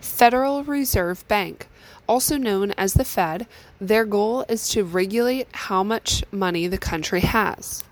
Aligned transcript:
Federal 0.00 0.64
Reserve 0.64 1.26
Bank, 1.28 1.68
also 2.06 2.36
known 2.36 2.72
as 2.72 2.94
the 2.94 3.04
Fed, 3.04 3.46
their 3.80 4.04
goal 4.04 4.44
is 4.48 4.68
to 4.70 4.84
regulate 4.84 5.48
how 5.52 5.82
much 5.82 6.24
money 6.30 6.66
the 6.66 6.78
country 6.78 7.20
has. 7.20 7.84